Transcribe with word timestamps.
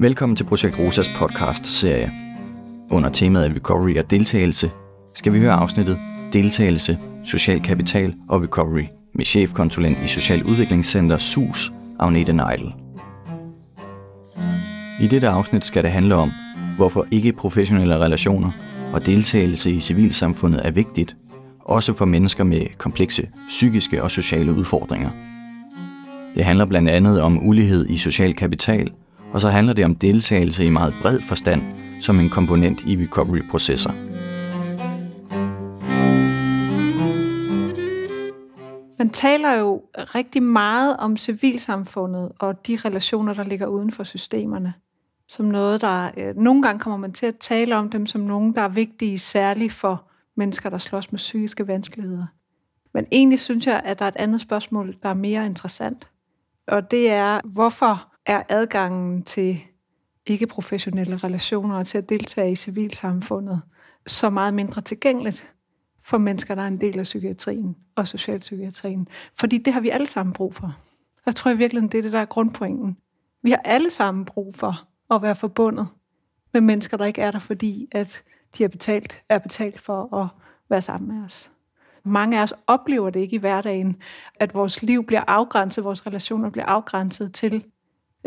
Velkommen 0.00 0.36
til 0.36 0.44
Projekt 0.44 0.78
Rosas 0.78 1.08
podcast-serie. 1.08 2.12
Under 2.90 3.10
temaet 3.10 3.56
Recovery 3.56 3.96
og 3.96 4.10
deltagelse 4.10 4.70
skal 5.14 5.32
vi 5.32 5.38
høre 5.38 5.52
afsnittet 5.52 5.98
Deltagelse, 6.32 6.98
Social 7.24 7.62
Kapital 7.62 8.14
og 8.28 8.42
Recovery 8.42 8.84
med 9.14 9.24
chefkonsulent 9.24 9.98
i 10.04 10.06
Social 10.06 10.44
Udviklingscenter 10.44 11.18
SUS, 11.18 11.72
Agnete 12.00 12.32
Neidel. 12.32 12.72
I 15.00 15.06
dette 15.06 15.28
afsnit 15.28 15.64
skal 15.64 15.84
det 15.84 15.90
handle 15.90 16.14
om, 16.14 16.30
hvorfor 16.76 17.06
ikke 17.10 17.32
professionelle 17.32 17.98
relationer 17.98 18.50
og 18.92 19.06
deltagelse 19.06 19.72
i 19.72 19.80
civilsamfundet 19.80 20.66
er 20.66 20.70
vigtigt, 20.70 21.16
også 21.60 21.94
for 21.94 22.04
mennesker 22.04 22.44
med 22.44 22.66
komplekse 22.78 23.28
psykiske 23.48 24.02
og 24.02 24.10
sociale 24.10 24.52
udfordringer. 24.52 25.10
Det 26.34 26.44
handler 26.44 26.64
blandt 26.64 26.88
andet 26.88 27.20
om 27.20 27.48
ulighed 27.48 27.86
i 27.88 27.96
social 27.96 28.34
kapital, 28.34 28.92
Mm. 29.28 29.34
og 29.34 29.40
så 29.40 29.48
handler 29.48 29.72
det 29.72 29.84
om 29.84 29.94
deltagelse 29.94 30.64
i 30.64 30.70
meget 30.70 30.94
bred 31.02 31.20
forstand 31.20 31.62
som 32.00 32.20
en 32.20 32.30
komponent 32.30 32.80
i 32.80 33.04
recovery-processer. 33.04 33.92
Man 38.98 39.10
taler 39.10 39.52
jo 39.52 39.82
rigtig 39.94 40.42
meget 40.42 40.96
om 40.96 41.16
civilsamfundet 41.16 42.32
og 42.38 42.66
de 42.66 42.78
relationer, 42.84 43.34
der 43.34 43.44
ligger 43.44 43.66
uden 43.66 43.92
for 43.92 44.04
systemerne. 44.04 44.74
Som 45.28 45.46
noget, 45.46 45.80
der 45.80 46.10
øh, 46.16 46.36
nogle 46.36 46.62
gange 46.62 46.80
kommer 46.80 46.96
man 46.96 47.12
til 47.12 47.26
at 47.26 47.36
tale 47.36 47.76
om 47.76 47.90
dem 47.90 48.06
som 48.06 48.20
nogen, 48.20 48.54
der 48.54 48.62
er 48.62 48.68
vigtige, 48.68 49.18
særligt 49.18 49.72
for 49.72 50.04
mennesker, 50.36 50.70
der 50.70 50.78
slås 50.78 51.12
med 51.12 51.18
psykiske 51.18 51.66
vanskeligheder. 51.66 52.26
Men 52.94 53.06
egentlig 53.12 53.40
synes 53.40 53.66
jeg, 53.66 53.82
at 53.84 53.98
der 53.98 54.04
er 54.04 54.08
et 54.08 54.16
andet 54.16 54.40
spørgsmål, 54.40 54.96
der 55.02 55.08
er 55.08 55.14
mere 55.14 55.46
interessant. 55.46 56.08
Og 56.68 56.90
det 56.90 57.10
er, 57.10 57.40
hvorfor 57.44 58.12
er 58.28 58.42
adgangen 58.48 59.22
til 59.22 59.58
ikke-professionelle 60.26 61.16
relationer 61.16 61.78
og 61.78 61.86
til 61.86 61.98
at 61.98 62.08
deltage 62.08 62.52
i 62.52 62.54
civilsamfundet 62.54 63.62
så 64.06 64.30
meget 64.30 64.54
mindre 64.54 64.80
tilgængeligt 64.80 65.54
for 66.02 66.18
mennesker, 66.18 66.54
der 66.54 66.62
er 66.62 66.66
en 66.66 66.80
del 66.80 66.98
af 66.98 67.04
psykiatrien 67.04 67.76
og 67.96 68.08
socialpsykiatrien. 68.08 69.08
Fordi 69.38 69.58
det 69.58 69.72
har 69.72 69.80
vi 69.80 69.88
alle 69.88 70.06
sammen 70.06 70.32
brug 70.32 70.54
for. 70.54 70.76
Jeg 71.26 71.34
tror 71.34 71.50
i 71.50 71.56
virkeligheden, 71.56 71.92
det 71.92 71.98
er 71.98 72.02
det, 72.02 72.12
der 72.12 72.18
er 72.18 72.24
grundpointen. 72.24 72.96
Vi 73.42 73.50
har 73.50 73.60
alle 73.64 73.90
sammen 73.90 74.24
brug 74.24 74.54
for 74.54 74.88
at 75.14 75.22
være 75.22 75.36
forbundet 75.36 75.88
med 76.52 76.60
mennesker, 76.60 76.96
der 76.96 77.04
ikke 77.04 77.22
er 77.22 77.30
der, 77.30 77.38
fordi 77.38 77.88
at 77.92 78.22
de 78.58 78.64
er 78.64 78.68
betalt, 78.68 79.22
er 79.28 79.38
betalt 79.38 79.80
for 79.80 80.14
at 80.16 80.28
være 80.70 80.80
sammen 80.80 81.16
med 81.16 81.24
os. 81.24 81.50
Mange 82.04 82.38
af 82.38 82.42
os 82.42 82.54
oplever 82.66 83.10
det 83.10 83.20
ikke 83.20 83.36
i 83.36 83.38
hverdagen, 83.38 83.96
at 84.34 84.54
vores 84.54 84.82
liv 84.82 85.06
bliver 85.06 85.24
afgrænset, 85.26 85.84
vores 85.84 86.06
relationer 86.06 86.50
bliver 86.50 86.66
afgrænset 86.66 87.34
til 87.34 87.64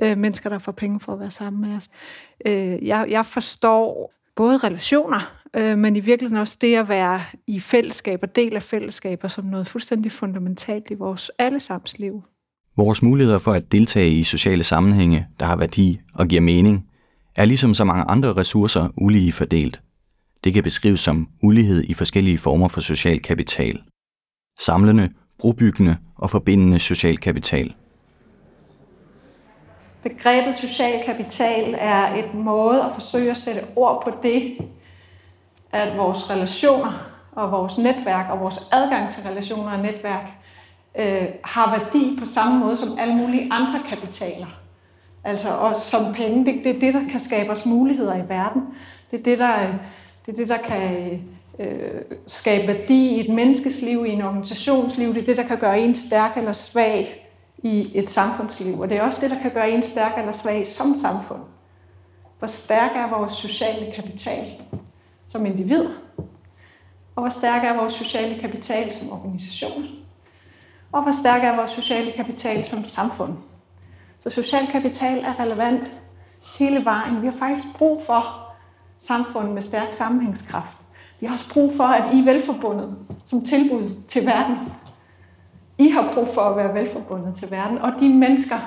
øh, 0.02 0.18
mennesker, 0.18 0.50
der 0.50 0.60
får 0.60 0.72
penge 0.72 1.00
for 1.00 1.14
at 1.14 1.20
være 1.20 1.32
sammen 1.32 1.62
med 1.62 1.78
os. 1.78 1.90
Øh, 2.46 2.88
jeg, 2.88 3.06
jeg 3.10 3.26
forstår 3.26 4.14
både 4.36 4.58
relationer, 4.58 5.36
øh, 5.54 5.78
men 5.78 5.96
i 5.96 6.00
virkeligheden 6.00 6.42
også 6.42 6.58
det 6.62 6.76
at 6.76 6.90
være 6.90 7.22
i 7.48 7.60
fællesskaber, 7.60 8.28
del 8.28 8.56
af 8.56 8.64
fællesskaber, 8.64 9.28
som 9.28 9.46
noget 9.46 9.68
fuldstændig 9.68 10.12
fundamentalt 10.12 10.92
i 10.92 10.94
vores 10.94 11.32
allesammens 11.40 12.00
liv. 12.00 12.24
Vores 12.78 13.02
muligheder 13.02 13.40
for 13.40 13.54
at 13.54 13.72
deltage 13.72 14.12
i 14.12 14.24
sociale 14.24 14.64
sammenhænge, 14.64 15.28
der 15.40 15.46
har 15.46 15.56
værdi 15.56 16.00
og 16.14 16.28
giver 16.28 16.42
mening, 16.42 16.88
er 17.36 17.46
ligesom 17.46 17.74
så 17.74 17.84
mange 17.84 18.04
andre 18.04 18.34
ressourcer 18.34 18.90
ulige 18.98 19.32
fordelt. 19.32 19.82
Det 20.44 20.54
kan 20.54 20.64
beskrives 20.64 21.00
som 21.00 21.28
ulighed 21.44 21.84
i 21.84 21.94
forskellige 21.94 22.38
former 22.38 22.68
for 22.68 22.82
social 22.82 23.22
kapital. 23.22 23.82
Samlende, 24.60 25.10
brobyggende 25.40 25.98
og 26.16 26.30
forbindende 26.30 26.80
social 26.80 27.18
kapital. 27.18 27.74
Begrebet 30.04 30.56
social 30.56 31.04
kapital 31.06 31.76
er 31.80 32.16
et 32.16 32.34
måde 32.34 32.84
at 32.84 32.92
forsøge 32.92 33.32
at 33.32 33.38
sætte 33.38 33.62
ord 33.76 34.04
på 34.04 34.12
det, 34.24 34.58
at 35.72 35.98
vores 35.98 36.30
relationer 36.30 37.12
og 37.32 37.52
vores 37.52 37.78
netværk 37.78 38.30
og 38.30 38.40
vores 38.40 38.70
adgang 38.72 39.12
til 39.12 39.24
relationer 39.24 39.72
og 39.72 39.80
netværk 39.80 40.26
øh, 41.00 41.28
har 41.44 41.80
værdi 41.80 42.18
på 42.20 42.26
samme 42.26 42.60
måde 42.60 42.78
som 42.78 43.00
alle 43.00 43.16
mulige 43.16 43.48
andre 43.52 43.82
kapitaler. 43.90 44.48
Altså 45.24 45.50
også 45.50 45.90
som 45.90 46.14
penge. 46.14 46.46
Det, 46.46 46.64
det 46.64 46.76
er 46.76 46.80
det, 46.80 46.94
der 46.94 47.10
kan 47.10 47.20
skabe 47.20 47.50
os 47.50 47.66
muligheder 47.66 48.16
i 48.16 48.30
verden. 48.30 48.62
Det 49.12 49.20
er 49.20 49.24
det, 49.24 49.40
der, 49.40 49.58
det 50.26 50.32
er 50.32 50.36
det, 50.36 50.50
der 50.50 50.58
kan 50.58 51.22
øh, 51.60 52.02
skabe 52.28 52.68
værdi 52.68 53.08
i 53.08 53.20
et 53.20 53.34
menneskes 53.36 53.82
liv, 53.82 54.06
i 54.06 54.10
en 54.10 54.22
organisationsliv. 54.22 55.14
Det 55.14 55.22
er 55.22 55.26
det, 55.26 55.38
der 55.38 55.48
kan 55.48 55.58
gøre 55.58 55.80
en 55.80 55.96
stærk 55.96 56.38
eller 56.38 56.54
svag 56.54 57.21
i 57.64 57.92
et 57.94 58.10
samfundsliv. 58.10 58.80
Og 58.80 58.90
det 58.90 58.98
er 58.98 59.02
også 59.02 59.20
det, 59.22 59.32
der 59.32 59.42
kan 59.42 59.52
gøre 59.52 59.72
en 59.72 59.84
stærk 59.84 60.18
eller 60.18 60.32
svag 60.32 60.68
som 60.68 60.96
samfund. 60.96 61.42
Hvor 62.40 62.48
stærk 62.48 62.92
er 62.96 63.18
vores 63.18 63.32
sociale 63.32 63.92
kapital 63.96 64.46
som 65.28 65.46
individ, 65.46 65.86
og 67.16 67.24
hvor 67.24 67.30
stærk 67.30 67.64
er 67.64 67.78
vores 67.78 67.94
sociale 67.94 68.40
kapital 68.40 68.96
som 68.96 69.12
organisation, 69.12 69.86
og 70.92 71.04
hvor 71.04 71.12
stærk 71.12 71.44
er 71.44 71.56
vores 71.56 71.72
sociale 71.72 72.12
kapital 72.12 72.66
som 72.66 72.84
samfund. 72.84 73.34
Så 74.20 74.30
social 74.30 74.68
kapital 74.68 75.20
er 75.20 75.40
relevant 75.40 75.92
hele 76.60 76.86
vejen. 76.86 77.22
Vi 77.22 77.28
har 77.28 77.34
faktisk 77.40 77.64
brug 77.78 78.04
for 78.06 78.52
samfund 78.98 79.54
med 79.54 79.62
stærk 79.62 79.94
sammenhængskraft. 79.94 80.78
Vi 81.20 81.26
har 81.26 81.34
også 81.34 81.54
brug 81.54 81.72
for, 81.78 81.84
at 81.84 82.14
I 82.14 82.20
er 82.20 82.24
velforbundet 82.24 82.96
som 83.26 83.46
tilbud 83.46 83.90
til 84.10 84.26
verden. 84.26 84.58
I 85.82 85.90
har 85.90 86.12
brug 86.14 86.28
for 86.34 86.42
at 86.42 86.58
være 86.58 86.74
velforbundet 86.74 87.36
til 87.36 87.52
verden, 87.52 87.78
og 87.78 87.92
de 88.00 88.10
mennesker, 88.10 88.58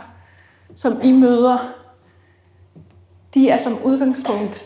som 0.74 1.00
I 1.02 1.12
møder, 1.12 1.74
de 3.34 3.50
er 3.50 3.56
som 3.56 3.78
udgangspunkt 3.84 4.64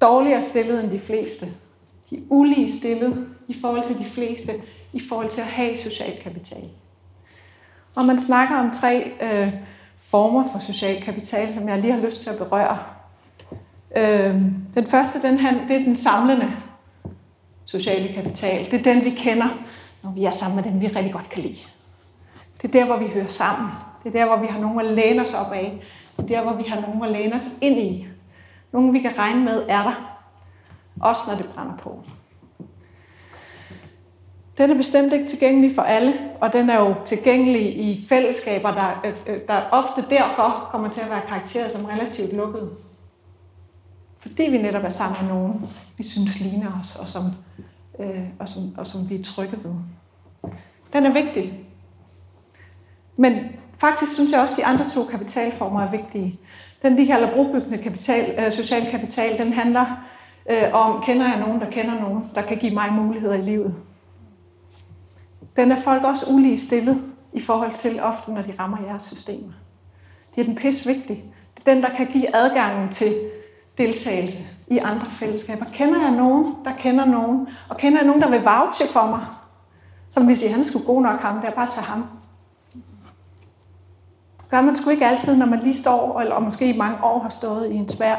dårligere 0.00 0.42
stillet 0.42 0.84
end 0.84 0.90
de 0.90 0.98
fleste. 0.98 1.46
De 2.10 2.16
er 2.16 2.20
ulige 2.30 2.78
stillet 2.78 3.26
i 3.48 3.60
forhold 3.60 3.84
til 3.84 3.98
de 3.98 4.04
fleste, 4.04 4.52
i 4.92 5.00
forhold 5.08 5.28
til 5.28 5.40
at 5.40 5.46
have 5.46 5.76
social 5.76 6.20
kapital. 6.22 6.70
Og 7.94 8.04
man 8.04 8.18
snakker 8.18 8.56
om 8.56 8.70
tre 8.70 9.12
øh, 9.22 9.52
former 9.96 10.44
for 10.52 10.58
social 10.58 11.02
kapital, 11.02 11.54
som 11.54 11.68
jeg 11.68 11.80
lige 11.80 11.92
har 11.92 12.00
lyst 12.00 12.20
til 12.20 12.30
at 12.30 12.38
berøre. 12.38 12.78
Øh, 13.96 14.42
den 14.74 14.86
første, 14.86 15.22
den 15.22 15.38
her, 15.38 15.66
det 15.68 15.76
er 15.76 15.84
den 15.84 15.96
samlende 15.96 16.52
sociale 17.64 18.14
kapital. 18.14 18.64
Det 18.64 18.74
er 18.74 18.94
den, 18.94 19.04
vi 19.04 19.10
kender, 19.10 19.48
når 20.02 20.10
vi 20.10 20.24
er 20.24 20.30
sammen 20.30 20.56
med 20.56 20.72
dem, 20.72 20.80
vi 20.80 20.86
rigtig 20.86 21.12
godt 21.12 21.28
kan 21.28 21.42
lide. 21.42 21.58
Det 22.62 22.68
er 22.68 22.72
der, 22.72 22.84
hvor 22.84 22.96
vi 22.96 23.12
hører 23.14 23.26
sammen. 23.26 23.70
Det 24.02 24.08
er 24.14 24.20
der, 24.20 24.26
hvor 24.26 24.36
vi 24.36 24.46
har 24.46 24.60
nogen 24.60 24.80
at 24.80 24.86
læne 24.86 25.22
os 25.22 25.34
op 25.34 25.52
af. 25.52 25.82
Det 26.16 26.22
er 26.22 26.26
der, 26.26 26.42
hvor 26.42 26.54
vi 26.62 26.68
har 26.68 26.80
nogen 26.80 27.04
at 27.04 27.10
læne 27.10 27.34
os 27.34 27.48
ind 27.60 27.78
i. 27.78 28.06
Nogen, 28.72 28.92
vi 28.92 29.00
kan 29.00 29.18
regne 29.18 29.44
med, 29.44 29.62
er 29.68 29.82
der. 29.82 30.18
Også 31.00 31.22
når 31.28 31.36
det 31.36 31.46
brænder 31.54 31.76
på. 31.76 32.04
Den 34.58 34.70
er 34.70 34.74
bestemt 34.74 35.12
ikke 35.12 35.26
tilgængelig 35.26 35.74
for 35.74 35.82
alle, 35.82 36.14
og 36.40 36.52
den 36.52 36.70
er 36.70 36.80
jo 36.80 36.94
tilgængelig 37.04 37.78
i 37.78 38.04
fællesskaber, 38.08 38.70
der, 38.70 39.00
øh, 39.04 39.16
øh, 39.26 39.40
der 39.48 39.62
ofte 39.70 40.04
derfor 40.10 40.68
kommer 40.70 40.88
til 40.88 41.00
at 41.00 41.10
være 41.10 41.20
karakteret 41.28 41.72
som 41.72 41.84
relativt 41.84 42.32
lukket. 42.32 42.70
Fordi 44.18 44.42
vi 44.42 44.58
netop 44.58 44.84
er 44.84 44.88
sammen 44.88 45.16
med 45.20 45.34
nogen, 45.34 45.68
vi 45.96 46.02
synes 46.02 46.40
ligner 46.40 46.80
os, 46.80 46.96
og 46.96 47.08
som, 47.08 47.24
øh, 47.98 48.24
og 48.38 48.48
som, 48.48 48.62
og 48.76 48.86
som 48.86 49.10
vi 49.10 49.14
er 49.14 49.22
trygge 49.22 49.58
ved. 49.64 49.74
Den 50.92 51.06
er 51.06 51.12
vigtig. 51.12 51.66
Men 53.16 53.38
faktisk 53.78 54.14
synes 54.14 54.32
jeg 54.32 54.40
også, 54.40 54.54
at 54.54 54.58
de 54.58 54.64
andre 54.64 54.84
to 54.84 55.04
kapitalformer 55.04 55.82
er 55.82 55.90
vigtige. 55.90 56.40
Den, 56.82 56.98
de 56.98 57.06
kalder 57.06 57.32
brobyggende 57.32 57.78
kapital, 57.78 58.34
øh, 58.38 58.52
social 58.52 58.86
kapital, 58.86 59.38
den 59.38 59.52
handler 59.52 60.04
øh, 60.50 60.74
om, 60.74 61.02
kender 61.02 61.28
jeg 61.28 61.40
nogen, 61.40 61.60
der 61.60 61.70
kender 61.70 62.00
nogen, 62.00 62.30
der 62.34 62.42
kan 62.42 62.56
give 62.56 62.74
mig 62.74 62.92
muligheder 62.92 63.34
i 63.34 63.42
livet. 63.42 63.74
Den 65.56 65.72
er 65.72 65.76
folk 65.76 66.04
også 66.04 66.26
ulige 66.30 66.56
stillet 66.56 67.02
i 67.32 67.40
forhold 67.40 67.70
til 67.70 68.00
ofte, 68.00 68.32
når 68.32 68.42
de 68.42 68.52
rammer 68.58 68.78
jeres 68.86 69.02
systemer. 69.02 69.52
Det 70.34 70.40
er 70.40 70.44
den 70.44 70.56
pis 70.56 70.86
vigtig. 70.86 71.24
Det 71.54 71.68
er 71.68 71.74
den, 71.74 71.82
der 71.82 71.88
kan 71.88 72.06
give 72.06 72.36
adgangen 72.36 72.92
til 72.92 73.14
deltagelse 73.78 74.38
i 74.66 74.78
andre 74.78 75.10
fællesskaber. 75.10 75.64
Kender 75.72 76.02
jeg 76.02 76.10
nogen, 76.10 76.54
der 76.64 76.72
kender 76.78 77.04
nogen? 77.04 77.48
Og 77.68 77.76
kender 77.76 77.98
jeg 77.98 78.06
nogen, 78.06 78.22
der 78.22 78.30
vil 78.30 78.40
vouche 78.42 78.86
for 78.86 79.06
mig? 79.06 79.26
Som 80.10 80.28
vil 80.28 80.36
sige, 80.36 80.52
han 80.52 80.64
skulle 80.64 80.86
god 80.86 81.02
nok 81.02 81.20
ham, 81.20 81.40
der 81.40 81.50
bare 81.50 81.68
tage 81.68 81.84
ham. 81.84 82.04
Gør 84.50 84.60
man 84.60 84.76
sgu 84.76 84.90
ikke 84.90 85.06
altid, 85.06 85.36
når 85.36 85.46
man 85.46 85.58
lige 85.58 85.74
står, 85.74 86.20
eller 86.20 86.38
måske 86.38 86.74
i 86.74 86.76
mange 86.76 87.04
år 87.04 87.22
har 87.22 87.28
stået 87.28 87.70
i 87.70 87.74
en 87.74 87.88
svær 87.88 88.16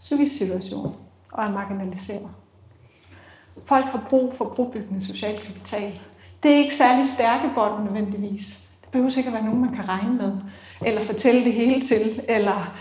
psykisk 0.00 0.36
situation 0.36 0.94
og 1.32 1.44
er 1.44 1.50
marginaliseret. 1.50 2.30
Folk 3.64 3.84
har 3.84 4.02
brug 4.08 4.34
for 4.34 4.44
brobyggende 4.44 5.06
social 5.06 5.38
kapital. 5.38 6.00
Det 6.42 6.50
er 6.50 6.56
ikke 6.56 6.76
særlig 6.76 7.08
stærke 7.08 7.50
bånd 7.54 7.84
nødvendigvis. 7.84 8.68
Det 8.80 8.88
behøver 8.90 9.10
sikkert 9.10 9.34
at 9.34 9.40
være 9.40 9.50
nogen, 9.50 9.60
man 9.66 9.74
kan 9.74 9.88
regne 9.88 10.14
med, 10.14 10.36
eller 10.86 11.04
fortælle 11.04 11.44
det 11.44 11.52
hele 11.52 11.80
til, 11.80 12.22
eller 12.28 12.74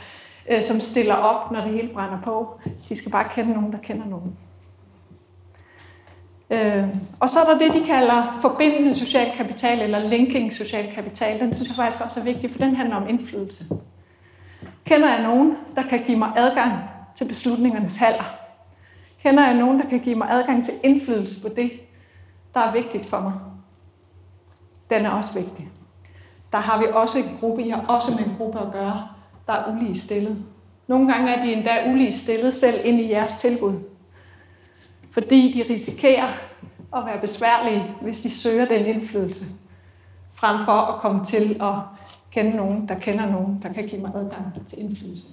øh, 0.52 0.64
som 0.64 0.80
stiller 0.80 1.16
op, 1.16 1.52
når 1.52 1.62
det 1.62 1.72
hele 1.72 1.88
brænder 1.94 2.22
på. 2.24 2.60
De 2.90 2.96
skal 2.96 3.12
bare 3.12 3.30
kende 3.32 3.54
nogen, 3.54 3.72
der 3.72 3.78
kender 3.78 4.06
nogen. 4.06 4.38
Øh, 6.50 6.88
og 7.20 7.30
så 7.30 7.40
er 7.40 7.46
der 7.46 7.58
det, 7.58 7.74
de 7.74 7.86
kalder 7.86 8.38
forbindende 8.42 8.96
social 8.96 9.32
kapital, 9.38 9.82
eller 9.82 10.10
linking 10.10 10.54
social 10.54 10.92
kapital. 10.94 11.40
Den 11.40 11.54
synes 11.54 11.70
jeg 11.70 11.76
faktisk 11.76 12.04
også 12.04 12.20
er 12.20 12.24
vigtig, 12.24 12.52
for 12.52 12.58
den 12.58 12.76
handler 12.76 12.96
om 12.96 13.10
indflydelse. 13.10 13.66
Kender 14.86 15.14
jeg 15.14 15.24
nogen, 15.24 15.58
der 15.76 15.82
kan 15.82 16.04
give 16.04 16.18
mig 16.18 16.32
adgang 16.38 16.74
til 17.16 17.28
beslutningernes 17.28 17.96
haller? 17.96 18.24
Kender 19.24 19.46
jeg 19.46 19.58
nogen, 19.58 19.80
der 19.80 19.90
kan 19.90 20.00
give 20.00 20.16
mig 20.16 20.28
adgang 20.32 20.66
til 20.66 20.74
indflydelse 20.84 21.42
på 21.42 21.48
det, 21.56 21.72
der 22.54 22.60
er 22.60 22.72
vigtigt 22.72 23.06
for 23.06 23.20
mig? 23.20 23.34
Den 24.90 25.06
er 25.06 25.10
også 25.10 25.34
vigtig. 25.34 25.70
Der 26.52 26.58
har 26.58 26.80
vi 26.80 26.86
også 26.94 27.18
en 27.20 27.38
gruppe, 27.40 27.64
I 27.64 27.70
har 27.70 27.86
også 27.88 28.12
med 28.12 28.20
en 28.20 28.36
gruppe 28.38 28.60
at 28.60 28.72
gøre, 28.72 29.08
der 29.48 29.54
er 29.54 29.72
ulige 29.72 30.00
stillet. 30.00 30.46
Nogle 30.88 31.14
gange 31.14 31.32
er 31.32 31.46
de 31.46 31.54
endda 31.54 31.92
ulige 31.92 32.12
stillet 32.12 32.54
selv 32.54 32.76
ind 32.84 33.00
i 33.00 33.12
jeres 33.12 33.34
tilbud. 33.36 33.74
Fordi 35.12 35.52
de 35.52 35.74
risikerer 35.74 36.28
at 36.96 37.06
være 37.06 37.22
besværlige, 37.22 37.96
hvis 38.02 38.20
de 38.20 38.30
søger 38.30 38.66
den 38.66 38.86
indflydelse, 38.86 39.46
frem 40.34 40.66
for 40.66 40.72
at 40.72 41.02
komme 41.02 41.26
til 41.26 41.58
at 41.62 41.74
kende 42.32 42.58
nogen, 42.58 42.88
der 42.88 43.00
kender 43.00 43.26
nogen, 43.26 43.60
der 43.64 43.74
kan 43.74 43.88
give 43.88 44.02
mig 44.02 44.12
adgang 44.16 44.68
til 44.68 44.80
indflydelse. 44.80 45.28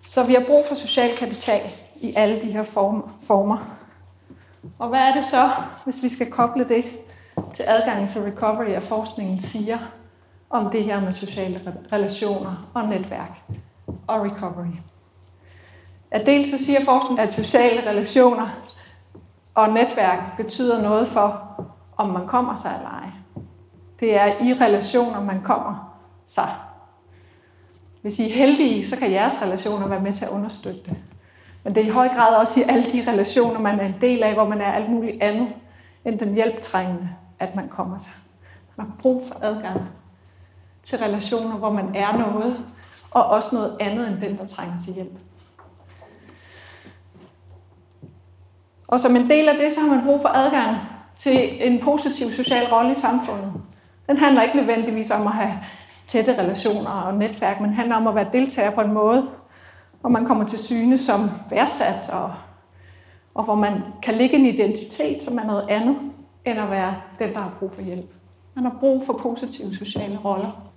Så 0.00 0.24
vi 0.24 0.34
har 0.34 0.44
brug 0.46 0.64
for 0.68 0.74
social 0.74 1.16
kapital 1.16 1.60
i 2.00 2.12
alle 2.16 2.40
de 2.40 2.52
her 2.52 2.62
former. 3.20 3.76
Og 4.78 4.88
hvad 4.88 5.00
er 5.00 5.14
det 5.14 5.24
så, 5.24 5.50
hvis 5.84 6.02
vi 6.02 6.08
skal 6.08 6.30
koble 6.30 6.68
det 6.68 6.84
til 7.54 7.64
adgangen 7.68 8.08
til 8.08 8.20
recovery, 8.20 8.68
at 8.68 8.82
forskningen 8.82 9.40
siger 9.40 9.78
om 10.52 10.70
det 10.70 10.84
her 10.84 11.00
med 11.00 11.12
sociale 11.12 11.74
relationer 11.92 12.70
og 12.74 12.88
netværk 12.88 13.42
og 14.06 14.22
recovery? 14.22 14.76
At 16.10 16.26
dels 16.26 16.50
så 16.50 16.64
siger 16.64 16.84
forskningen, 16.84 17.26
at 17.26 17.34
sociale 17.34 17.90
relationer 17.90 18.48
og 19.54 19.68
netværk 19.68 20.36
betyder 20.36 20.82
noget 20.82 21.08
for, 21.08 21.42
om 21.96 22.08
man 22.08 22.26
kommer 22.26 22.54
sig 22.54 22.74
eller 22.76 22.90
ej. 22.90 23.08
Det 24.00 24.16
er 24.16 24.26
i 24.26 24.52
relationer, 24.64 25.22
man 25.22 25.42
kommer 25.42 25.98
sig. 26.26 26.50
Hvis 28.02 28.18
I 28.18 28.30
er 28.30 28.34
heldige, 28.34 28.86
så 28.86 28.96
kan 28.96 29.10
jeres 29.10 29.42
relationer 29.42 29.88
være 29.88 30.00
med 30.00 30.12
til 30.12 30.24
at 30.24 30.30
understøtte 30.30 30.80
det. 30.84 30.96
Men 31.64 31.74
det 31.74 31.82
er 31.82 31.86
i 31.86 31.90
høj 31.90 32.08
grad 32.08 32.36
også 32.36 32.60
i 32.60 32.62
alle 32.68 32.84
de 32.92 33.10
relationer, 33.10 33.60
man 33.60 33.80
er 33.80 33.86
en 33.86 33.94
del 34.00 34.22
af, 34.22 34.34
hvor 34.34 34.48
man 34.48 34.60
er 34.60 34.72
alt 34.72 34.90
muligt 34.90 35.22
andet 35.22 35.48
end 36.04 36.18
den 36.18 36.34
hjælptrængende, 36.34 37.10
at 37.38 37.54
man 37.54 37.68
kommer 37.68 37.98
sig. 37.98 38.12
Man 38.76 38.86
har 38.86 38.96
brug 38.98 39.28
for 39.28 39.38
adgang 39.42 39.80
til 40.92 41.00
relationer, 41.00 41.56
hvor 41.56 41.70
man 41.70 41.94
er 41.94 42.16
noget, 42.16 42.64
og 43.10 43.24
også 43.24 43.54
noget 43.54 43.76
andet 43.80 44.08
end 44.08 44.20
den, 44.20 44.38
der 44.38 44.46
trænger 44.46 44.74
til 44.84 44.94
hjælp. 44.94 45.12
Og 48.88 49.00
som 49.00 49.16
en 49.16 49.30
del 49.30 49.48
af 49.48 49.58
det, 49.58 49.72
så 49.72 49.80
har 49.80 49.88
man 49.88 50.04
brug 50.04 50.20
for 50.20 50.28
adgang 50.28 50.76
til 51.16 51.68
en 51.68 51.80
positiv 51.80 52.30
social 52.30 52.66
rolle 52.72 52.92
i 52.92 52.94
samfundet. 52.94 53.52
Den 54.06 54.18
handler 54.18 54.42
ikke 54.42 54.56
nødvendigvis 54.56 55.10
om 55.10 55.26
at 55.26 55.32
have 55.32 55.52
tætte 56.06 56.38
relationer 56.38 56.90
og 56.90 57.14
netværk, 57.14 57.60
men 57.60 57.72
handler 57.72 57.96
om 57.96 58.06
at 58.06 58.14
være 58.14 58.28
deltager 58.32 58.70
på 58.70 58.80
en 58.80 58.92
måde, 58.92 59.28
hvor 60.00 60.10
man 60.10 60.26
kommer 60.26 60.44
til 60.44 60.58
syne 60.58 60.98
som 60.98 61.30
værdsat, 61.50 62.10
og, 62.12 62.34
og 63.34 63.44
hvor 63.44 63.54
man 63.54 63.82
kan 64.02 64.14
ligge 64.14 64.36
en 64.36 64.46
identitet, 64.46 65.22
som 65.22 65.38
er 65.38 65.44
noget 65.44 65.66
andet, 65.68 65.96
end 66.44 66.58
at 66.58 66.70
være 66.70 66.94
den, 67.18 67.32
der 67.32 67.40
har 67.40 67.52
brug 67.58 67.72
for 67.72 67.82
hjælp. 67.82 68.10
Man 68.54 68.64
har 68.64 68.76
brug 68.80 69.06
for 69.06 69.12
positive 69.12 69.76
sociale 69.76 70.18
roller. 70.24 70.71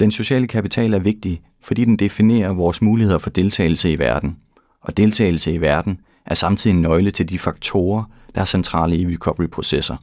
Den 0.00 0.10
sociale 0.10 0.46
kapital 0.46 0.94
er 0.94 0.98
vigtig, 0.98 1.42
fordi 1.62 1.84
den 1.84 1.96
definerer 1.96 2.52
vores 2.52 2.82
muligheder 2.82 3.18
for 3.18 3.30
deltagelse 3.30 3.92
i 3.92 3.98
verden. 3.98 4.36
Og 4.80 4.96
deltagelse 4.96 5.52
i 5.52 5.60
verden 5.60 6.00
er 6.26 6.34
samtidig 6.34 6.74
en 6.74 6.82
nøgle 6.82 7.10
til 7.10 7.28
de 7.28 7.38
faktorer, 7.38 8.04
der 8.34 8.40
er 8.40 8.44
centrale 8.44 8.96
i 8.96 9.06
recovery-processer. 9.06 9.96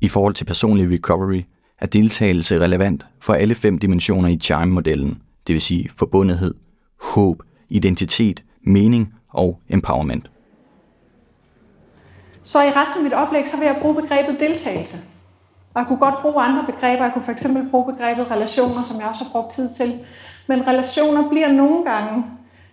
I 0.00 0.08
forhold 0.08 0.34
til 0.34 0.44
personlig 0.44 0.92
recovery 0.92 1.42
er 1.78 1.86
deltagelse 1.86 2.60
relevant 2.60 3.06
for 3.20 3.34
alle 3.34 3.54
fem 3.54 3.78
dimensioner 3.78 4.28
i 4.28 4.38
CHIME-modellen, 4.42 5.22
det 5.46 5.52
vil 5.52 5.60
sige 5.60 5.90
forbundethed, 5.96 6.54
håb, 7.02 7.42
identitet, 7.68 8.44
mening 8.66 9.14
og 9.28 9.60
empowerment. 9.68 10.30
Så 12.42 12.62
i 12.62 12.70
resten 12.70 12.98
af 12.98 13.02
mit 13.02 13.12
oplæg, 13.12 13.48
så 13.48 13.56
vil 13.56 13.66
jeg 13.66 13.78
bruge 13.80 14.02
begrebet 14.02 14.40
deltagelse. 14.40 15.15
Og 15.76 15.80
jeg 15.80 15.86
kunne 15.86 15.98
godt 15.98 16.22
bruge 16.22 16.42
andre 16.42 16.64
begreber. 16.66 17.04
Jeg 17.04 17.12
kunne 17.12 17.22
for 17.22 17.32
eksempel 17.32 17.70
bruge 17.70 17.92
begrebet 17.92 18.30
relationer, 18.30 18.82
som 18.82 19.00
jeg 19.00 19.06
også 19.08 19.24
har 19.24 19.30
brugt 19.30 19.50
tid 19.50 19.70
til. 19.70 20.00
Men 20.46 20.66
relationer 20.66 21.28
bliver 21.28 21.52
nogle 21.52 21.84
gange 21.84 22.24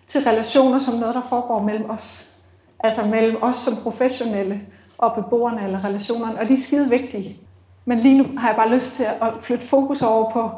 til 0.07 0.21
relationer 0.21 0.79
som 0.79 0.93
noget, 0.93 1.15
der 1.15 1.21
foregår 1.21 1.59
mellem 1.59 1.89
os. 1.89 2.33
Altså 2.79 3.05
mellem 3.05 3.37
os 3.43 3.55
som 3.55 3.75
professionelle 3.83 4.61
og 4.97 5.13
beboerne 5.15 5.63
eller 5.63 5.85
relationerne. 5.85 6.39
Og 6.39 6.49
de 6.49 6.53
er 6.53 6.57
skide 6.57 6.89
vigtige. 6.89 7.37
Men 7.85 7.99
lige 7.99 8.17
nu 8.17 8.25
har 8.37 8.47
jeg 8.47 8.55
bare 8.55 8.69
lyst 8.69 8.93
til 8.93 9.03
at 9.03 9.33
flytte 9.39 9.65
fokus 9.65 10.01
over 10.01 10.31
på 10.31 10.51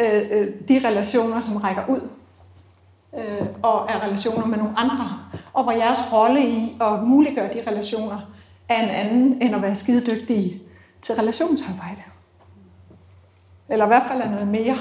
øh, 0.00 0.22
øh 0.30 0.48
de 0.68 0.80
relationer, 0.88 1.40
som 1.40 1.56
rækker 1.56 1.82
ud 1.88 2.00
øh, 3.18 3.46
og 3.62 3.86
er 3.88 4.02
relationer 4.02 4.46
med 4.46 4.58
nogle 4.58 4.78
andre. 4.78 5.10
Og 5.52 5.62
hvor 5.62 5.72
jeres 5.72 6.12
rolle 6.12 6.48
i 6.48 6.76
at 6.80 7.02
muliggøre 7.02 7.52
de 7.54 7.70
relationer 7.70 8.20
er 8.68 8.82
en 8.82 8.88
anden, 8.88 9.42
end 9.42 9.54
at 9.54 9.62
være 9.62 9.74
skide 9.74 10.06
dygtige 10.06 10.65
til 11.06 11.14
relationsarbejde. 11.14 12.02
Eller 13.68 13.84
i 13.84 13.88
hvert 13.88 14.02
fald 14.08 14.20
er 14.20 14.30
noget 14.30 14.48
mere. 14.48 14.78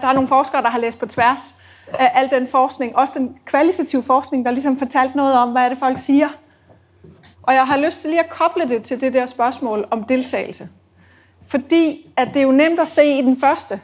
Der 0.00 0.08
er 0.08 0.12
nogle 0.12 0.28
forskere, 0.28 0.62
der 0.62 0.70
har 0.70 0.78
læst 0.78 0.98
på 0.98 1.06
tværs 1.06 1.62
af 1.86 2.12
al 2.14 2.30
den 2.30 2.48
forskning, 2.48 2.96
også 2.96 3.12
den 3.16 3.38
kvalitative 3.44 4.02
forskning, 4.02 4.44
der 4.44 4.50
ligesom 4.50 4.76
fortalt 4.76 5.14
noget 5.14 5.34
om, 5.34 5.52
hvad 5.52 5.62
er 5.62 5.68
det, 5.68 5.78
folk 5.78 5.98
siger. 5.98 6.28
Og 7.42 7.54
jeg 7.54 7.66
har 7.66 7.76
lyst 7.76 8.00
til 8.00 8.10
lige 8.10 8.20
at 8.20 8.30
koble 8.30 8.68
det 8.68 8.82
til 8.82 9.00
det 9.00 9.12
der 9.12 9.26
spørgsmål 9.26 9.88
om 9.90 10.04
deltagelse. 10.04 10.68
Fordi 11.48 12.12
at 12.16 12.28
det 12.28 12.36
er 12.36 12.44
jo 12.44 12.52
nemt 12.52 12.80
at 12.80 12.88
se 12.88 13.04
i 13.04 13.22
den 13.22 13.36
første, 13.36 13.80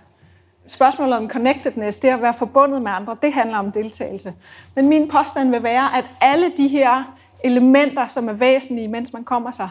spørgsmålet 0.67 1.17
om 1.17 1.31
connectedness, 1.31 1.99
det 1.99 2.09
at 2.09 2.23
være 2.23 2.35
forbundet 2.35 2.83
med 2.83 2.91
andre, 2.91 3.17
det 3.23 3.33
handler 3.33 3.59
om 3.59 3.73
deltagelse. 3.73 4.35
Men 4.75 4.89
min 4.89 5.09
påstand 5.09 5.51
vil 5.51 5.63
være, 5.63 5.97
at 5.97 6.05
alle 6.21 6.53
de 6.57 6.69
her 6.69 7.17
elementer, 7.45 8.07
som 8.07 8.29
er 8.29 8.33
væsentlige, 8.33 8.89
mens 8.89 9.13
man 9.13 9.25
kommer 9.25 9.51
sig, 9.51 9.71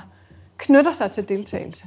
knytter 0.63 0.91
sig 0.91 1.11
til 1.11 1.29
deltagelse. 1.29 1.85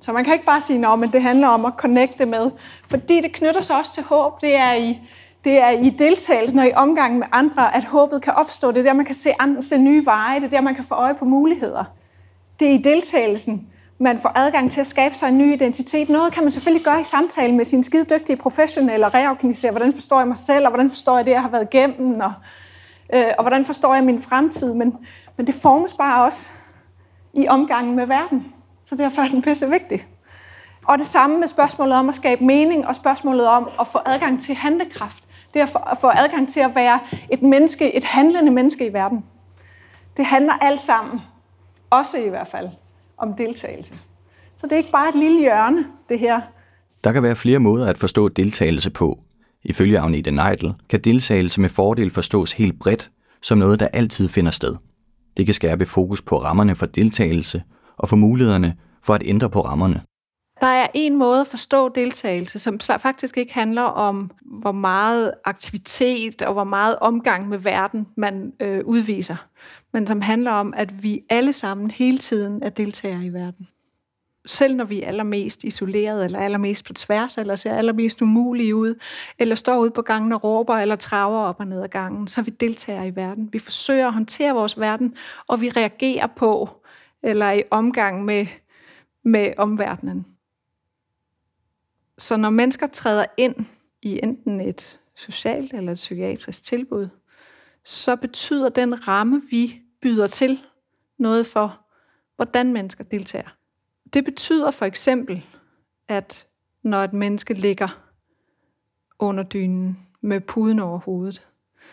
Så 0.00 0.12
man 0.12 0.24
kan 0.24 0.32
ikke 0.32 0.46
bare 0.46 0.60
sige, 0.60 0.86
at 0.86 1.12
det 1.12 1.22
handler 1.22 1.48
om 1.48 1.64
at 1.64 1.72
connecte 1.76 2.26
med, 2.26 2.50
fordi 2.90 3.20
det 3.20 3.32
knytter 3.32 3.60
sig 3.60 3.76
også 3.76 3.94
til 3.94 4.02
håb. 4.02 4.40
Det 4.40 4.56
er 4.56 4.74
i, 4.74 5.00
det 5.44 5.58
er 5.58 5.70
i 5.70 5.90
deltagelsen 5.90 6.58
og 6.58 6.66
i 6.66 6.72
omgangen 6.76 7.18
med 7.18 7.26
andre, 7.32 7.76
at 7.76 7.84
håbet 7.84 8.22
kan 8.22 8.32
opstå. 8.32 8.72
Det 8.72 8.78
er 8.78 8.82
der, 8.82 8.92
man 8.92 9.04
kan 9.04 9.14
se, 9.14 9.30
andre, 9.38 9.62
se 9.62 9.78
nye 9.78 10.04
veje. 10.04 10.40
Det 10.40 10.46
er 10.46 10.50
der, 10.50 10.60
man 10.60 10.74
kan 10.74 10.84
få 10.84 10.94
øje 10.94 11.14
på 11.14 11.24
muligheder. 11.24 11.84
Det 12.60 12.68
er 12.68 12.72
i 12.72 12.82
deltagelsen, 12.82 13.68
man 13.98 14.18
får 14.18 14.32
adgang 14.34 14.70
til 14.70 14.80
at 14.80 14.86
skabe 14.86 15.14
sig 15.14 15.28
en 15.28 15.38
ny 15.38 15.52
identitet. 15.52 16.08
Noget 16.08 16.32
kan 16.32 16.42
man 16.42 16.52
selvfølgelig 16.52 16.84
gøre 16.84 17.00
i 17.00 17.04
samtale 17.04 17.54
med 17.54 17.64
sine 17.64 17.84
skide 17.84 18.04
dygtige 18.14 18.36
professionelle 18.36 19.06
og 19.06 19.14
reorganisere, 19.14 19.70
hvordan 19.70 19.92
forstår 19.92 20.18
jeg 20.18 20.28
mig 20.28 20.36
selv, 20.36 20.64
og 20.64 20.70
hvordan 20.70 20.90
forstår 20.90 21.16
jeg 21.16 21.26
det, 21.26 21.32
jeg 21.32 21.42
har 21.42 21.50
været 21.50 21.68
igennem, 21.72 22.20
og, 22.20 22.32
øh, 23.14 23.24
og 23.38 23.44
hvordan 23.44 23.64
forstår 23.64 23.94
jeg 23.94 24.04
min 24.04 24.20
fremtid. 24.20 24.74
Men, 24.74 24.94
men 25.36 25.46
det 25.46 25.54
formes 25.54 25.94
bare 25.94 26.24
også 26.24 26.50
i 27.38 27.48
omgangen 27.48 27.96
med 27.96 28.06
verden. 28.06 28.46
Så 28.84 28.96
derfor 28.96 29.22
er 29.22 29.28
den 29.28 29.42
pisse 29.42 29.70
vigtig. 29.70 30.06
Og 30.84 30.98
det 30.98 31.06
samme 31.06 31.38
med 31.38 31.48
spørgsmålet 31.48 31.94
om 31.94 32.08
at 32.08 32.14
skabe 32.14 32.44
mening, 32.44 32.86
og 32.86 32.94
spørgsmålet 32.94 33.46
om 33.46 33.68
at 33.80 33.86
få 33.86 33.98
adgang 34.06 34.42
til 34.42 34.54
handlekraft. 34.54 35.24
Det 35.54 35.62
er 35.62 35.90
at 35.90 35.98
få 36.00 36.06
adgang 36.06 36.48
til 36.48 36.60
at 36.60 36.70
være 36.74 37.00
et 37.32 37.42
menneske, 37.42 37.96
et 37.96 38.04
handlende 38.04 38.52
menneske 38.52 38.86
i 38.86 38.92
verden. 38.92 39.24
Det 40.16 40.26
handler 40.26 40.52
alt 40.52 40.80
sammen, 40.80 41.20
også 41.90 42.18
i 42.18 42.28
hvert 42.28 42.46
fald, 42.46 42.68
om 43.18 43.34
deltagelse. 43.34 43.94
Så 44.56 44.66
det 44.66 44.72
er 44.72 44.76
ikke 44.76 44.90
bare 44.90 45.08
et 45.08 45.14
lille 45.14 45.40
hjørne, 45.40 45.84
det 46.08 46.18
her. 46.18 46.40
Der 47.04 47.12
kan 47.12 47.22
være 47.22 47.36
flere 47.36 47.58
måder 47.58 47.86
at 47.86 47.98
forstå 47.98 48.28
deltagelse 48.28 48.90
på. 48.90 49.18
Ifølge 49.62 49.98
Agnete 49.98 50.30
Neidl 50.30 50.72
kan 50.88 51.00
deltagelse 51.00 51.60
med 51.60 51.68
fordel 51.68 52.10
forstås 52.10 52.52
helt 52.52 52.78
bredt 52.78 53.10
som 53.42 53.58
noget, 53.58 53.80
der 53.80 53.88
altid 53.92 54.28
finder 54.28 54.50
sted. 54.50 54.76
Det 55.38 55.46
kan 55.46 55.54
skærpe 55.54 55.86
fokus 55.86 56.22
på 56.22 56.38
rammerne 56.38 56.74
for 56.74 56.86
deltagelse 56.86 57.62
og 57.96 58.08
for 58.08 58.16
mulighederne 58.16 58.76
for 59.02 59.14
at 59.14 59.22
ændre 59.26 59.50
på 59.50 59.60
rammerne. 59.60 60.02
Der 60.60 60.66
er 60.66 60.86
en 60.94 61.16
måde 61.16 61.40
at 61.40 61.46
forstå 61.46 61.88
deltagelse, 61.88 62.58
som 62.58 62.80
faktisk 62.80 63.36
ikke 63.36 63.54
handler 63.54 63.82
om, 63.82 64.30
hvor 64.60 64.72
meget 64.72 65.32
aktivitet 65.44 66.42
og 66.42 66.52
hvor 66.52 66.64
meget 66.64 66.96
omgang 67.00 67.48
med 67.48 67.58
verden 67.58 68.06
man 68.16 68.52
øh, 68.60 68.84
udviser, 68.84 69.36
men 69.92 70.06
som 70.06 70.20
handler 70.20 70.52
om, 70.52 70.74
at 70.76 71.02
vi 71.02 71.20
alle 71.30 71.52
sammen 71.52 71.90
hele 71.90 72.18
tiden 72.18 72.62
er 72.62 72.70
deltagere 72.70 73.24
i 73.24 73.32
verden. 73.32 73.68
Selv 74.48 74.76
når 74.76 74.84
vi 74.84 75.02
er 75.02 75.08
allermest 75.08 75.64
isoleret, 75.64 76.24
eller 76.24 76.38
allermest 76.38 76.84
på 76.84 76.92
tværs, 76.92 77.38
eller 77.38 77.54
ser 77.54 77.74
allermest 77.74 78.22
umulige 78.22 78.76
ud, 78.76 78.94
eller 79.38 79.54
står 79.54 79.78
ude 79.78 79.90
på 79.90 80.02
gangen 80.02 80.32
og 80.32 80.44
råber, 80.44 80.74
eller 80.74 80.96
traver 80.96 81.38
op 81.38 81.60
og 81.60 81.66
ned 81.66 81.82
ad 81.82 81.88
gangen, 81.88 82.28
så 82.28 82.42
vi 82.42 82.50
deltager 82.50 83.04
i 83.04 83.16
verden. 83.16 83.52
Vi 83.52 83.58
forsøger 83.58 84.06
at 84.06 84.12
håndtere 84.12 84.54
vores 84.54 84.80
verden, 84.80 85.14
og 85.46 85.60
vi 85.60 85.68
reagerer 85.68 86.26
på, 86.26 86.70
eller 87.22 87.50
i 87.50 87.62
omgang 87.70 88.24
med, 88.24 88.46
med 89.24 89.52
omverdenen. 89.56 90.26
Så 92.18 92.36
når 92.36 92.50
mennesker 92.50 92.86
træder 92.86 93.24
ind 93.36 93.56
i 94.02 94.20
enten 94.22 94.60
et 94.60 95.00
socialt 95.16 95.72
eller 95.72 95.92
et 95.92 95.96
psykiatrisk 95.96 96.64
tilbud, 96.64 97.08
så 97.84 98.16
betyder 98.16 98.68
den 98.68 99.08
ramme, 99.08 99.42
vi 99.50 99.80
byder 100.02 100.26
til, 100.26 100.60
noget 101.18 101.46
for, 101.46 101.80
hvordan 102.36 102.72
mennesker 102.72 103.04
deltager. 103.04 103.57
Det 104.14 104.24
betyder 104.24 104.70
for 104.70 104.84
eksempel, 104.84 105.44
at 106.08 106.46
når 106.82 107.04
et 107.04 107.12
menneske 107.12 107.54
ligger 107.54 108.04
under 109.18 109.42
dynen 109.42 109.98
med 110.20 110.40
puden 110.40 110.78
over 110.78 110.98
hovedet, 110.98 111.46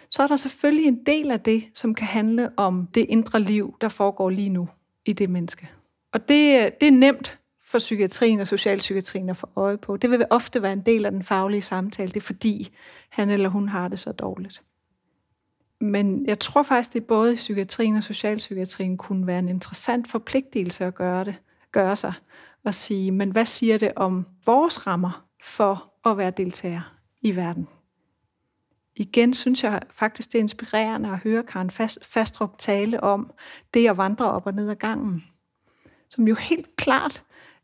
så 0.10 0.24
er 0.24 0.28
der 0.28 0.36
selvfølgelig 0.36 0.86
en 0.86 1.06
del 1.06 1.32
af 1.32 1.40
det, 1.40 1.64
som 1.74 1.96
kan 1.96 2.08
handle 2.08 2.50
om 2.58 2.88
det 2.88 3.06
indre 3.10 3.40
liv, 3.40 3.78
der 3.82 3.90
foregår 3.90 4.30
lige 4.30 4.50
nu 4.50 4.70
i 5.06 5.14
det 5.14 5.30
menneske. 5.30 5.70
Og 6.14 6.20
det, 6.20 6.70
det 6.82 6.88
er 6.88 6.92
nemt 6.92 7.40
for 7.64 7.78
psykiatrien 7.78 8.40
og 8.40 8.48
socialpsykiatrien 8.48 9.30
at 9.30 9.38
få 9.38 9.50
øje 9.56 9.78
på. 9.78 9.98
Det 9.98 10.10
vil 10.10 10.26
ofte 10.30 10.62
være 10.62 10.74
en 10.74 10.82
del 10.82 11.06
af 11.06 11.12
den 11.12 11.24
faglige 11.24 11.62
samtale. 11.62 12.08
Det 12.08 12.18
er 12.18 12.22
fordi, 12.22 12.76
han 13.10 13.30
eller 13.30 13.50
hun 13.50 13.70
har 13.70 13.88
det 13.88 14.00
så 14.00 14.12
dårligt. 14.12 14.64
Men 15.82 16.26
jeg 16.26 16.40
tror 16.40 16.64
faktisk, 16.64 16.94
det 16.94 17.06
både 17.06 17.34
i 17.34 17.36
psykiatrien 17.36 17.96
og 17.96 18.04
socialpsykiatrien 18.04 18.98
kunne 18.98 19.28
være 19.28 19.40
en 19.40 19.50
interessant 19.50 20.08
forpligtelse 20.08 20.86
at 20.86 20.96
gøre 20.96 21.26
det, 21.26 21.36
gøre 21.76 21.96
sig 21.96 22.14
og 22.64 22.74
sige, 22.74 23.12
men 23.12 23.32
hvad 23.32 23.46
siger 23.46 23.78
det 23.78 23.92
om 23.96 24.26
vores 24.46 24.88
rammer 24.88 25.26
for 25.44 25.94
at 26.06 26.18
være 26.18 26.32
deltager 26.32 26.82
i 27.22 27.36
verden? 27.36 27.68
Igen 28.96 29.34
synes 29.34 29.64
jeg 29.64 29.82
faktisk, 29.92 30.32
det 30.32 30.38
er 30.38 30.42
inspirerende 30.42 31.10
at 31.10 31.18
høre 31.18 31.44
Karen 31.44 31.70
Fastrup 32.02 32.58
tale 32.58 33.04
om 33.04 33.32
det 33.74 33.90
at 33.90 33.98
vandre 33.98 34.32
op 34.32 34.46
og 34.46 34.54
ned 34.54 34.70
ad 34.70 34.76
gangen, 34.76 35.24
som 36.10 36.28
jo 36.28 36.36
helt 36.36 36.76
klart 36.76 37.24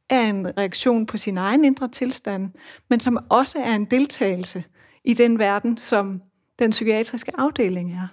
er 0.09 0.21
en 0.21 0.57
reaktion 0.57 1.05
på 1.05 1.17
sin 1.17 1.37
egen 1.37 1.65
indre 1.65 1.87
tilstand, 1.87 2.51
men 2.89 2.99
som 2.99 3.25
også 3.29 3.59
er 3.59 3.75
en 3.75 3.85
deltagelse 3.85 4.63
i 5.03 5.13
den 5.13 5.39
verden, 5.39 5.77
som 5.77 6.21
den 6.59 6.71
psykiatriske 6.71 7.31
afdeling 7.37 7.93
er. 7.93 8.07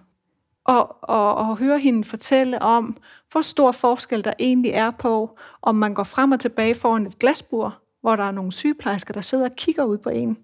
Og, 0.68 0.96
og, 1.02 1.34
og 1.34 1.56
høre 1.56 1.78
hende 1.78 2.04
fortælle 2.04 2.62
om, 2.62 2.96
hvor 3.32 3.40
stor 3.40 3.72
forskel 3.72 4.24
der 4.24 4.32
egentlig 4.38 4.70
er 4.70 4.90
på, 4.90 5.38
om 5.62 5.74
man 5.74 5.94
går 5.94 6.04
frem 6.04 6.32
og 6.32 6.40
tilbage 6.40 6.74
foran 6.74 7.06
et 7.06 7.18
glasbur, 7.18 7.78
hvor 8.00 8.16
der 8.16 8.24
er 8.24 8.30
nogle 8.30 8.52
sygeplejersker, 8.52 9.14
der 9.14 9.20
sidder 9.20 9.44
og 9.44 9.56
kigger 9.56 9.84
ud 9.84 9.98
på 9.98 10.08
en, 10.08 10.38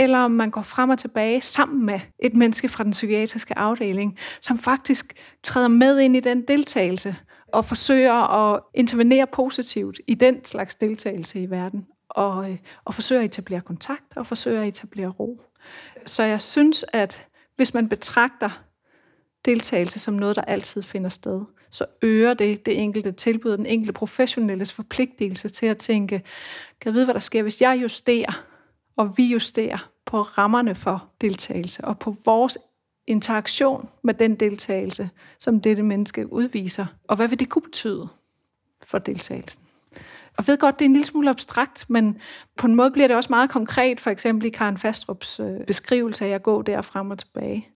eller 0.00 0.18
om 0.18 0.30
man 0.30 0.50
går 0.50 0.62
frem 0.62 0.90
og 0.90 0.98
tilbage 0.98 1.40
sammen 1.40 1.86
med 1.86 2.00
et 2.18 2.34
menneske 2.34 2.68
fra 2.68 2.84
den 2.84 2.92
psykiatriske 2.92 3.58
afdeling, 3.58 4.18
som 4.40 4.58
faktisk 4.58 5.14
træder 5.42 5.68
med 5.68 6.00
ind 6.00 6.16
i 6.16 6.20
den 6.20 6.42
deltagelse 6.48 7.16
og 7.52 7.64
forsøger 7.64 8.52
at 8.54 8.60
intervenere 8.74 9.26
positivt 9.26 10.00
i 10.06 10.14
den 10.14 10.44
slags 10.44 10.74
deltagelse 10.74 11.40
i 11.40 11.50
verden, 11.50 11.86
og, 12.08 12.50
øh, 12.50 12.58
og 12.84 12.94
forsøger 12.94 13.20
at 13.20 13.26
etablere 13.26 13.60
kontakt 13.60 14.16
og 14.16 14.26
forsøger 14.26 14.62
at 14.62 14.68
etablere 14.68 15.08
ro. 15.08 15.40
Så 16.06 16.22
jeg 16.22 16.40
synes, 16.40 16.84
at 16.92 17.26
hvis 17.56 17.74
man 17.74 17.88
betragter 17.88 18.50
deltagelse 19.44 20.00
som 20.00 20.14
noget, 20.14 20.36
der 20.36 20.42
altid 20.42 20.82
finder 20.82 21.08
sted, 21.10 21.40
så 21.70 21.86
øger 22.02 22.34
det 22.34 22.66
det 22.66 22.80
enkelte 22.80 23.12
tilbud, 23.12 23.56
den 23.56 23.66
enkelte 23.66 23.92
professionelles 23.92 24.72
forpligtelse 24.72 25.48
til 25.48 25.66
at 25.66 25.78
tænke, 25.78 26.18
kan 26.80 26.88
jeg 26.88 26.94
vide, 26.94 27.04
hvad 27.04 27.14
der 27.14 27.20
sker, 27.20 27.42
hvis 27.42 27.60
jeg 27.60 27.78
justerer, 27.82 28.44
og 28.96 29.16
vi 29.16 29.24
justerer 29.24 29.90
på 30.06 30.22
rammerne 30.22 30.74
for 30.74 31.08
deltagelse, 31.20 31.84
og 31.84 31.98
på 31.98 32.16
vores 32.24 32.58
interaktion 33.06 33.88
med 34.02 34.14
den 34.14 34.34
deltagelse, 34.34 35.10
som 35.38 35.60
dette 35.60 35.82
menneske 35.82 36.32
udviser, 36.32 36.86
og 37.08 37.16
hvad 37.16 37.28
vil 37.28 37.40
det 37.40 37.48
kunne 37.48 37.62
betyde 37.62 38.08
for 38.82 38.98
deltagelsen? 38.98 39.62
Og 40.38 40.46
ved 40.46 40.58
godt, 40.58 40.78
det 40.78 40.84
er 40.84 40.88
en 40.88 40.92
lille 40.92 41.06
smule 41.06 41.30
abstrakt, 41.30 41.84
men 41.88 42.18
på 42.58 42.66
en 42.66 42.74
måde 42.74 42.90
bliver 42.90 43.08
det 43.08 43.16
også 43.16 43.30
meget 43.30 43.50
konkret, 43.50 44.00
for 44.00 44.10
eksempel 44.10 44.46
i 44.46 44.50
Karen 44.50 44.78
Fastrups 44.78 45.40
øh, 45.40 45.66
beskrivelse 45.66 46.24
af 46.24 46.30
at 46.30 46.42
gå 46.42 46.62
der 46.62 46.82
frem 46.82 47.10
og 47.10 47.18
tilbage. 47.18 47.68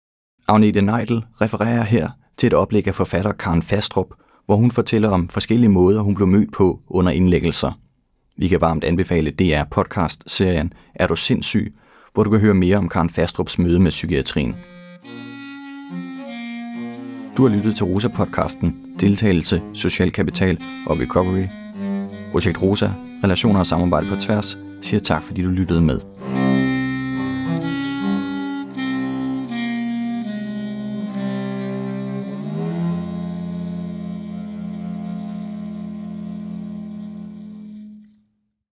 Agnete 0.47 0.81
Neidel 0.81 1.23
refererer 1.41 1.83
her 1.83 2.09
til 2.37 2.47
et 2.47 2.53
oplæg 2.53 2.87
af 2.87 2.95
forfatter 2.95 3.31
Karen 3.31 3.61
Fastrup, 3.61 4.07
hvor 4.45 4.55
hun 4.55 4.71
fortæller 4.71 5.09
om 5.09 5.29
forskellige 5.29 5.69
måder, 5.69 6.01
hun 6.01 6.15
blev 6.15 6.27
mødt 6.27 6.53
på 6.53 6.79
under 6.87 7.11
indlæggelser. 7.11 7.79
Vi 8.37 8.47
kan 8.47 8.61
varmt 8.61 8.83
anbefale 8.83 9.31
DR 9.31 9.63
podcast-serien 9.71 10.73
Er 10.95 11.07
du 11.07 11.15
sindssyg, 11.15 11.73
hvor 12.13 12.23
du 12.23 12.29
kan 12.29 12.39
høre 12.39 12.53
mere 12.53 12.77
om 12.77 12.89
Karen 12.89 13.09
Fastrups 13.09 13.59
møde 13.59 13.79
med 13.79 13.91
psykiatrien. 13.91 14.55
Du 17.37 17.47
har 17.47 17.55
lyttet 17.55 17.75
til 17.75 17.83
Rosa-podcasten 17.83 18.97
Deltagelse, 18.99 19.61
Social 19.73 20.11
Kapital 20.11 20.63
og 20.87 20.99
Recovery. 20.99 21.45
Projekt 22.31 22.61
Rosa, 22.61 22.89
Relationer 23.23 23.59
og 23.59 23.65
Samarbejde 23.65 24.07
på 24.07 24.15
Tværs, 24.15 24.57
siger 24.81 24.99
tak 24.99 25.23
fordi 25.23 25.41
du 25.41 25.49
lyttede 25.49 25.81
med. 25.81 26.14